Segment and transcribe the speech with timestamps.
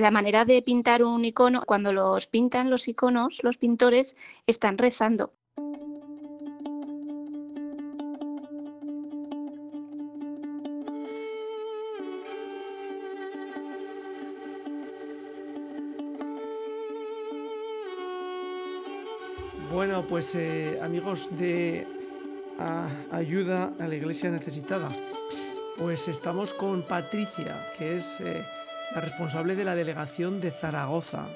[0.00, 5.32] la manera de pintar un icono, cuando los pintan los iconos, los pintores están rezando.
[19.72, 21.86] Bueno, pues eh, amigos de
[23.10, 24.88] Ayuda a la Iglesia Necesitada,
[25.76, 28.44] pues estamos con Patricia, que es eh,
[28.92, 31.26] la responsable de la delegación de Zaragoza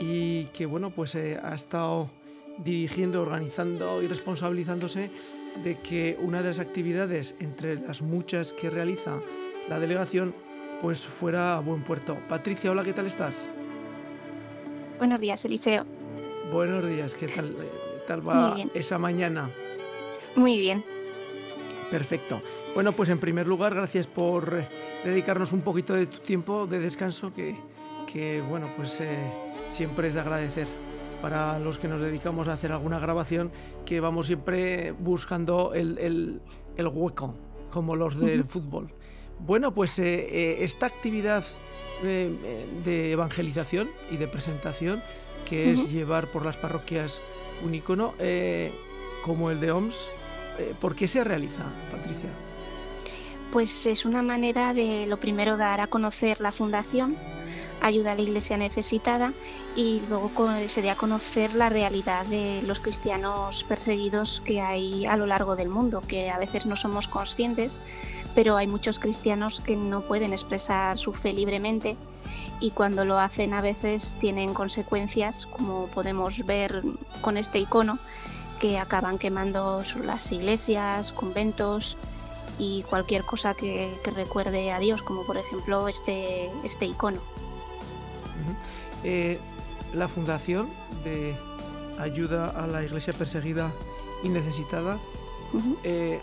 [0.00, 2.10] y que bueno, pues eh, ha estado
[2.58, 5.10] dirigiendo, organizando y responsabilizándose
[5.62, 9.18] de que una de las actividades entre las muchas que realiza
[9.68, 10.34] la delegación
[10.82, 12.16] pues fuera a buen puerto.
[12.28, 13.48] Patricia, hola, ¿qué tal estás?
[14.98, 15.84] Buenos días, Eliseo.
[16.52, 17.56] Buenos días, ¿qué tal,
[18.06, 19.50] tal va esa mañana?
[20.36, 20.84] Muy bien.
[21.90, 22.42] Perfecto.
[22.74, 24.68] Bueno, pues en primer lugar, gracias por eh,
[25.04, 27.56] dedicarnos un poquito de tu tiempo de descanso, que,
[28.10, 29.16] que bueno, pues eh,
[29.70, 30.66] siempre es de agradecer
[31.20, 33.50] para los que nos dedicamos a hacer alguna grabación,
[33.86, 35.98] que vamos siempre buscando el,
[36.76, 37.34] el, hueco,
[37.70, 38.92] como los del fútbol.
[39.38, 41.44] Bueno, pues eh, esta actividad
[42.02, 45.00] de evangelización y de presentación
[45.44, 47.20] que es llevar por las parroquias
[47.64, 48.72] un icono eh,
[49.22, 50.10] como el de OMS.
[50.58, 52.30] Eh, ¿Por qué se realiza, Patricia?
[53.54, 57.16] Pues es una manera de, lo primero, dar a conocer la fundación,
[57.80, 59.32] ayuda a la iglesia necesitada
[59.76, 60.32] y luego
[60.66, 65.54] se dé a conocer la realidad de los cristianos perseguidos que hay a lo largo
[65.54, 67.78] del mundo, que a veces no somos conscientes,
[68.34, 71.96] pero hay muchos cristianos que no pueden expresar su fe libremente
[72.58, 76.82] y cuando lo hacen a veces tienen consecuencias, como podemos ver
[77.20, 78.00] con este icono,
[78.58, 81.96] que acaban quemando las iglesias, conventos
[82.58, 87.20] y cualquier cosa que, recuerde a Dios, como por ejemplo este, este icono.
[89.02, 89.38] Eh,
[89.92, 90.68] la Fundación
[91.04, 91.36] de
[91.98, 93.72] Ayuda a la Iglesia Perseguida
[94.22, 94.98] y Necesitada,
[95.84, 96.20] eh,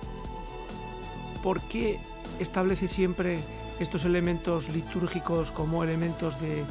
[1.41, 1.99] ¿por qué
[2.39, 3.39] establece siempre
[3.79, 6.65] estos elementos litúrgicos como elementos de,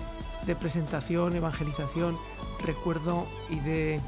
[0.57, 2.19] presentación, evangelización,
[2.67, 4.01] recuerdo y de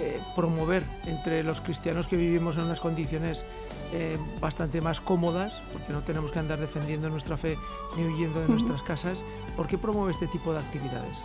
[0.00, 3.44] eh, promover entre los cristianos que vivimos en unas condiciones
[3.92, 7.58] eh, bastante más cómodas, porque no tenemos que andar defendiendo nuestra fe
[7.96, 9.24] ni huyendo de nuestras casas.
[9.56, 11.18] ¿Por qué promueve este tipo de actividades?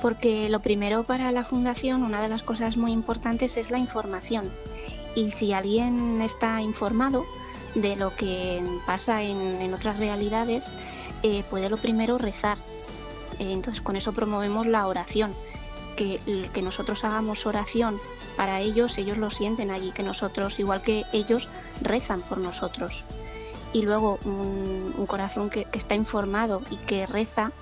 [0.00, 4.48] Porque lo primero para la fundación, una de las cosas muy importantes es la información.
[5.16, 7.24] Y si alguien está informado,
[7.74, 10.72] de lo que pasa en, otras realidades,
[11.24, 12.58] eh, puede lo primero rezar.
[13.38, 15.34] Eh, entonces con eso promovemos la oración.
[15.96, 17.98] Que, nosotros hagamos oración
[18.36, 21.48] para ellos, ellos lo sienten allí, que nosotros, igual que ellos,
[21.80, 23.04] rezan por nosotros.
[23.72, 27.52] Y luego un, corazón que, está informado y que reza,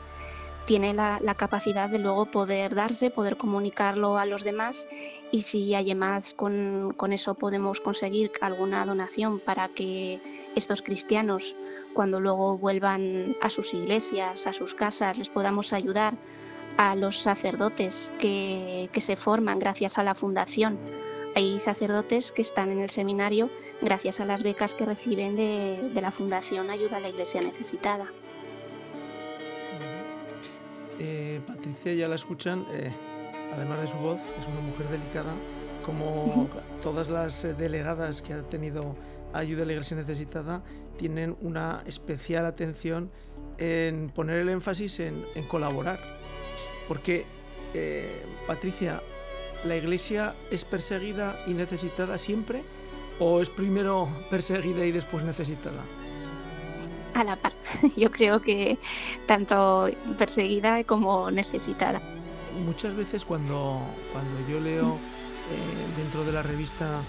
[0.66, 4.86] tiene la, capacidad de luego poder darse, poder comunicarlo a los demás
[5.32, 10.20] y si además con, con eso podemos conseguir alguna donación para que
[10.54, 11.56] estos cristianos
[11.92, 16.14] cuando luego vuelvan a sus iglesias, a sus casas, les podamos ayudar
[16.80, 20.78] a los sacerdotes que, que se forman gracias a la fundación.
[21.34, 23.50] Hay sacerdotes que están en el seminario
[23.82, 28.06] gracias a las becas que reciben de, de la Fundación Ayuda a la Iglesia Necesitada.
[30.98, 32.90] Eh, Patricia ya la escuchan, eh,
[33.54, 35.34] además de su voz, es una mujer delicada,
[35.84, 36.48] como
[36.82, 38.96] todas las eh, delegadas que ha tenido
[39.34, 40.62] ayuda a la iglesia necesitada,
[40.96, 43.10] tienen una especial atención
[43.58, 46.19] en poner el énfasis en, colaborar.
[46.90, 47.24] Porque,
[48.48, 49.00] Patricia,
[49.64, 52.64] ¿la iglesia es perseguida y necesitada siempre?
[53.20, 55.84] ¿O es primero perseguida y después necesitada?
[57.14, 57.52] a la par.
[57.96, 58.78] Yo creo que
[59.26, 62.00] tanto perseguida como necesitada.
[62.64, 63.80] Muchas veces cuando,
[64.12, 67.00] cuando yo leo eh, dentro de la revista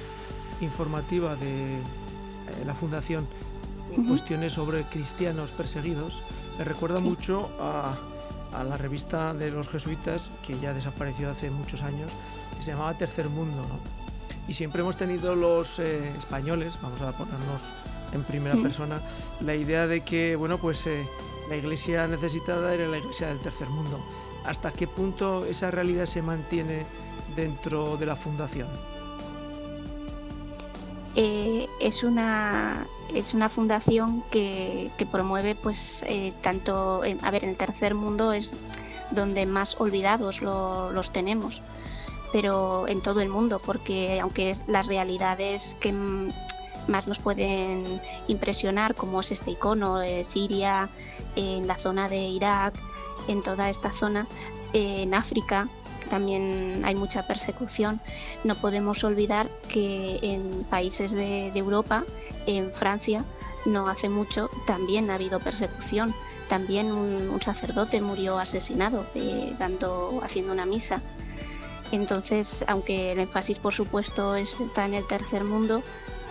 [0.62, 1.80] informativa de eh,
[2.66, 3.28] la Fundación
[4.08, 6.22] cuestiones sobre cristianos perseguidos,
[6.58, 7.97] me recuerda mucho a,
[8.53, 12.11] a, la revista de los jesuitas, que ya desapareció hace muchos años,
[12.58, 13.66] que se llamaba Tercer Mundo.
[14.47, 17.64] Y siempre hemos tenido los eh, españoles, vamos a ponernos
[18.11, 19.02] en primera persona
[19.40, 21.08] la idea de que bueno pues eh,
[21.49, 23.99] la iglesia necesitada era la iglesia del tercer mundo.
[24.46, 26.85] ¿Hasta qué punto esa realidad se mantiene
[27.35, 28.67] dentro de la fundación?
[31.16, 37.58] Eh, es una es una fundación que, promueve pues eh, tanto a ver en el
[37.58, 38.55] tercer mundo es
[39.11, 41.61] donde más olvidados los tenemos
[42.31, 45.93] pero en todo el mundo porque aunque las realidades que
[46.87, 50.90] más nos pueden impresionar, como es este icono, de Siria,
[51.35, 52.73] en la zona de Irak,
[53.28, 54.28] en toda esta zona,
[54.73, 55.67] en África
[56.11, 58.02] también hay mucha persecución.
[58.43, 62.03] No podemos olvidar que en países de, Europa,
[62.46, 63.23] en Francia,
[63.66, 66.13] no hace mucho, también ha habido persecución.
[66.49, 71.02] También un, sacerdote murió asesinado eh, dando, haciendo una misa.
[71.93, 75.81] Entonces, aunque el énfasis por supuesto está en el tercer mundo,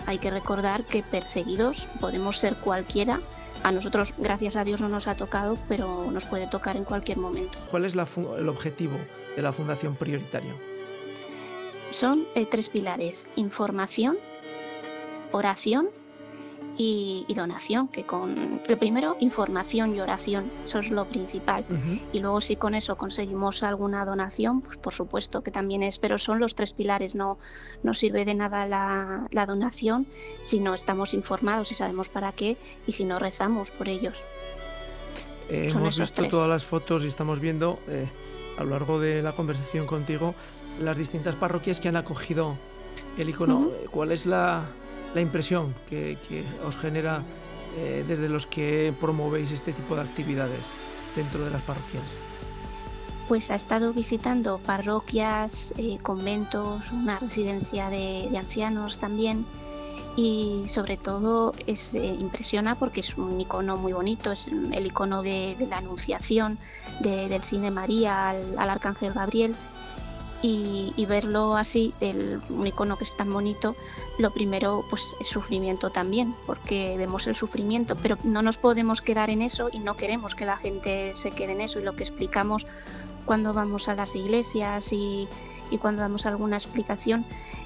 [0.05, 3.19] hay que recordar que perseguidos podemos ser cualquiera.
[3.63, 7.17] A nosotros, gracias a Dios, no nos ha tocado, pero nos puede tocar en cualquier
[7.17, 7.57] momento.
[7.69, 8.97] ¿Cuál es el objetivo
[9.35, 10.55] de la Fundación Prioritario?
[11.91, 14.17] Son eh, tres pilares, información,
[15.31, 15.89] oración
[16.77, 21.65] y, donación, que con el primero información y oración, eso es lo principal.
[22.13, 26.17] Y luego si con eso conseguimos alguna donación, pues por supuesto que también es, pero
[26.17, 27.37] son los tres pilares, no,
[27.83, 30.07] no sirve de nada la, la donación
[30.41, 32.57] si no estamos informados y sabemos para qué
[32.87, 34.17] y si no rezamos por ellos.
[35.49, 38.07] Eh, hemos visto todas las fotos y estamos viendo eh,
[38.57, 40.33] a lo largo de la conversación contigo
[40.79, 42.55] las distintas parroquias que han acogido
[43.17, 43.71] el icono.
[43.91, 44.65] ¿Cuál es la,
[45.13, 46.17] la impresión que,
[46.65, 47.23] os genera
[47.77, 50.73] eh, desde los que promovéis este tipo de actividades
[51.15, 52.03] dentro de las parroquias?
[53.27, 59.45] Pues ha estado visitando parroquias, eh, conventos, una residencia de, ancianos también
[60.17, 65.23] y sobre todo es, eh, impresiona porque es un icono muy bonito, es el icono
[65.23, 66.57] de, la Anunciación
[66.99, 69.55] del Cine María al Arcángel Gabriel
[70.41, 73.75] y, verlo así, el, un icono que es tan bonito,
[74.17, 79.29] lo primero pues es sufrimiento también, porque vemos el sufrimiento, pero no nos podemos quedar
[79.29, 81.79] en eso y no queremos que la gente se quede en eso.
[81.79, 82.65] Y lo que explicamos
[83.25, 85.27] cuando vamos a las iglesias y,
[85.79, 87.23] cuando damos alguna explicación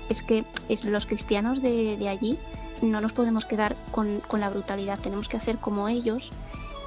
[0.09, 2.37] es que es los cristianos de, allí
[2.83, 6.31] no nos podemos quedar con, la brutalidad, tenemos que hacer como ellos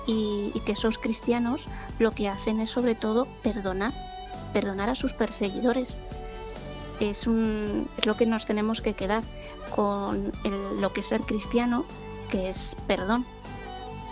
[0.07, 1.67] y, y que esos cristianos
[1.99, 3.93] lo que hacen es sobre todo perdonar
[4.49, 6.01] perdonar a sus perseguidores.
[7.01, 9.23] Es, un, es lo que nos tenemos que quedar
[9.75, 10.33] con
[10.81, 11.85] lo que es ser cristiano,
[12.31, 13.25] que es perdón.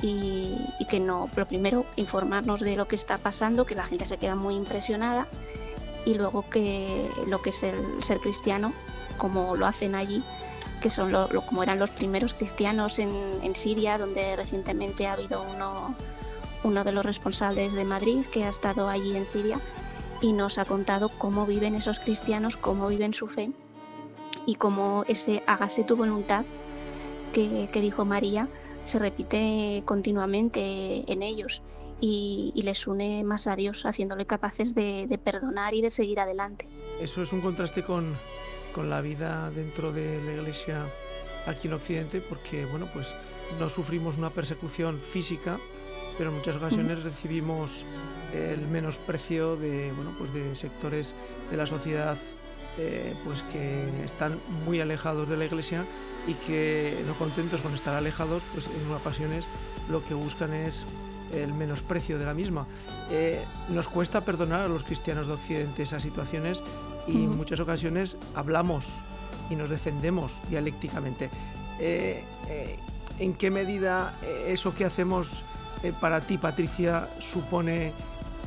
[0.03, 4.19] Y, que no, lo primero, informarnos de lo que está pasando, que la gente se
[4.19, 5.27] queda muy impresionada,
[6.05, 8.73] y luego que lo que es el ser cristiano,
[9.17, 10.23] como lo hacen allí,
[10.81, 11.13] que son
[11.47, 13.11] como eran los primeros cristianos en,
[13.43, 15.97] en, Siria, donde recientemente ha habido uno,
[16.63, 19.59] uno de los responsables de Madrid que ha estado allí en Siria
[20.21, 23.51] y nos ha contado cómo viven esos cristianos, cómo viven su fe
[24.47, 26.45] y cómo ese hágase tu voluntad
[27.33, 28.49] que, dijo María
[28.85, 31.63] se repite continuamente en ellos
[32.01, 36.69] y, les une más a Dios, haciéndole capaces de, perdonar y de seguir adelante.
[37.01, 38.17] Eso es un contraste con,
[38.75, 40.85] con la vida dentro de la iglesia
[41.47, 43.13] aquí en Occidente, porque bueno, pues
[43.59, 45.59] no sufrimos una persecución física,
[46.19, 47.85] pero en muchas ocasiones recibimos
[48.35, 51.15] el menosprecio de, bueno, pues de sectores
[51.51, 52.19] de la sociedad
[52.79, 55.87] eh, pues que están muy alejados de la iglesia
[56.27, 59.45] y que no contentos con estar alejados, pues en ocasiones
[59.89, 60.85] lo que buscan es
[61.33, 62.67] el menosprecio de la misma.
[63.11, 66.61] Eh, nos cuesta perdonar a los cristianos de Occidente esas situaciones
[67.07, 68.89] y en muchas ocasiones hablamos
[69.49, 71.31] y nos defendemos dialécticamente.
[71.81, 72.25] Eh,
[73.19, 74.15] ¿En qué medida
[74.47, 75.45] eso que hacemos
[76.01, 77.93] para ti, Patricia, supone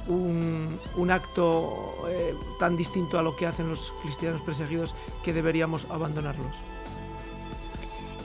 [0.09, 6.55] un, acto eh, tan distinto a lo que hacen los cristianos perseguidos que deberíamos abandonarlos?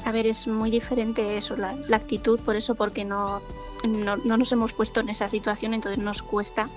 [0.05, 3.40] A ver, es muy diferente eso, la, actitud, por eso, porque no,
[3.85, 6.69] no, nos hemos puesto en esa situación, entonces nos cuesta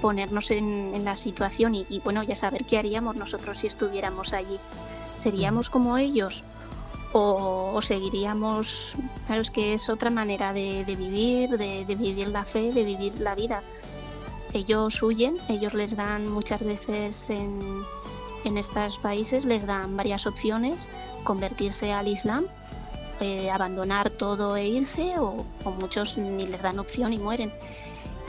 [0.00, 4.58] ponernos en, la situación y, bueno, ya saber qué haríamos nosotros si estuviéramos allí.
[5.14, 6.42] ¿Seríamos como ellos?
[7.14, 8.94] O, seguiríamos,
[9.26, 13.34] claro, es que es otra manera de, vivir, de, vivir la fe, de vivir la
[13.34, 13.62] vida
[14.52, 17.84] ellos huyen, ellos les dan muchas veces en,
[18.44, 20.90] estos países, les dan varias opciones,
[21.24, 22.46] convertirse al Islam,
[23.20, 27.52] eh, abandonar todo e irse, o, muchos ni les dan opción y mueren.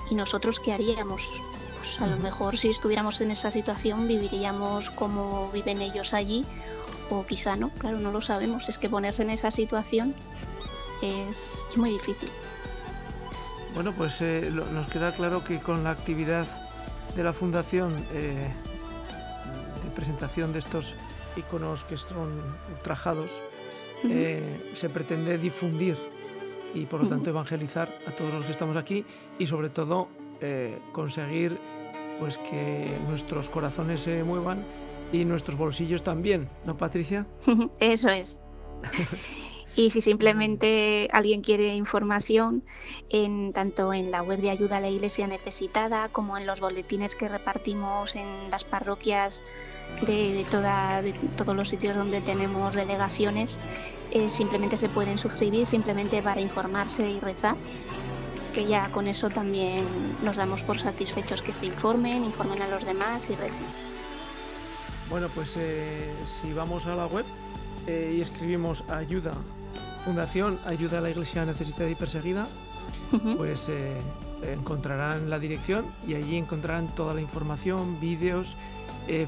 [0.09, 1.29] ¿Y nosotros qué haríamos?
[1.77, 6.45] Pues a lo mejor si estuviéramos en esa situación viviríamos como viven ellos allí,
[7.09, 8.69] o quizá no, claro, no lo sabemos.
[8.69, 10.13] Es que ponerse en esa situación
[11.01, 12.29] es muy difícil.
[13.73, 16.45] Bueno, pues eh, nos queda claro que con la actividad
[17.15, 18.47] de la Fundación eh,
[19.83, 20.95] de presentación de estos
[21.35, 22.29] iconos que son
[22.83, 23.31] trajados,
[24.03, 25.97] eh, se pretende difundir
[26.75, 29.05] y por lo tanto evangelizar a todos los que estamos aquí
[29.39, 30.07] y sobre todo
[30.91, 31.57] conseguir
[32.19, 34.65] pues que nuestros corazones se muevan
[35.13, 37.27] y nuestros bolsillos también, ¿no, Patricia?
[37.79, 38.41] Eso es.
[39.75, 42.63] Y si simplemente alguien quiere información,
[43.09, 47.15] en, tanto en la web de ayuda a la iglesia necesitada como en los boletines
[47.15, 49.41] que repartimos en las parroquias
[50.05, 53.59] de, toda, de todos los sitios donde tenemos delegaciones,
[54.11, 57.55] eh, simplemente se pueden suscribir simplemente para informarse y rezar
[58.53, 59.83] que ya con eso también
[60.21, 63.92] nos damos por satisfechos que se informen, informen a los demás y recen.
[65.13, 67.23] Bueno, pues eh, si vamos a la web
[67.85, 69.31] eh, y escribimos ayuda,
[70.05, 72.47] Fundación Ayuda a la Iglesia Necesitada y Perseguida,
[73.37, 74.01] pues eh,
[74.41, 78.57] encontrarán la dirección y allí encontrarán toda la información, vídeos,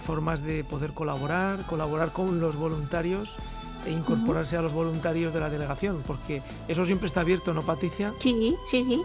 [0.03, 3.35] formas de poder colaborar, colaborar con los voluntarios
[3.85, 8.11] e incorporarse a los voluntarios de la delegación, porque eso siempre está abierto, ¿no, Patricia?
[8.17, 9.03] Sí, sí, sí.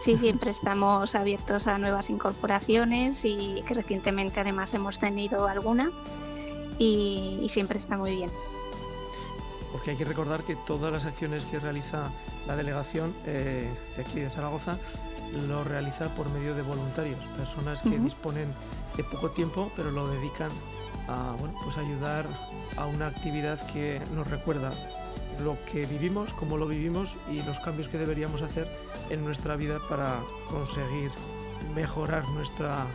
[0.00, 5.90] Sí, siempre estamos abiertos a nuevas incorporaciones y que recientemente además hemos tenido alguna
[6.80, 8.30] y, siempre está muy bien.
[9.70, 12.10] Porque hay que recordar que todas las acciones que realiza
[12.46, 14.78] la delegación eh, de aquí de Zaragoza
[15.46, 18.52] lo realiza por medio de voluntarios, personas que disponen
[18.96, 20.50] de poco tiempo pero lo dedican
[21.06, 22.26] a bueno, pues ayudar
[22.76, 24.72] a una actividad que nos recuerda
[25.44, 28.66] lo que vivimos, cómo lo vivimos y los cambios que deberíamos hacer
[29.08, 30.20] en nuestra vida para
[30.50, 31.12] conseguir
[31.74, 32.86] mejorar nuestra,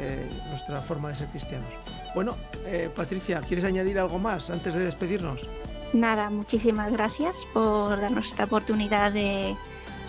[0.00, 1.68] eh, nuestra forma de ser cristianos.
[2.14, 2.36] Bueno,
[2.66, 5.48] eh, Patricia, ¿quieres añadir algo más antes de despedirnos?
[5.92, 9.56] Nada, muchísimas gracias por darnos esta oportunidad de,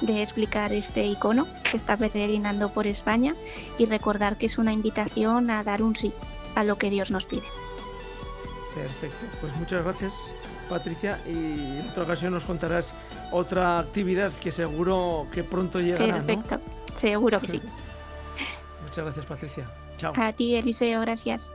[0.01, 3.35] de explicar este icono que está peregrinando por España
[3.77, 6.13] y recordar que es una invitación a dar un sí
[6.55, 7.43] a lo que Dios nos pide.
[8.75, 10.13] Perfecto, pues muchas gracias
[10.69, 12.93] Patricia y en otra ocasión nos contarás
[13.31, 16.21] otra actividad que seguro que pronto llegará.
[16.21, 16.59] Perfecto,
[16.95, 17.61] seguro que sí.
[18.99, 19.65] Muchas gracias Patricia.
[19.97, 20.13] Chao.
[20.15, 21.51] A ti Eliseo, gracias.